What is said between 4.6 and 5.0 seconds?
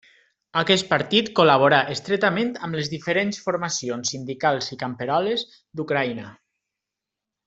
i